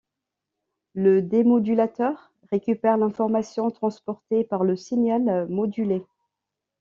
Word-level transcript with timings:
Le 0.95 1.21
démodulateur 1.21 2.33
récupère 2.49 2.97
l'information 2.97 3.69
transportée 3.69 4.43
par 4.43 4.63
le 4.63 4.75
signal 4.75 5.47
modulé. 5.47 6.03